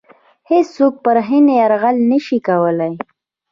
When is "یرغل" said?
1.59-1.95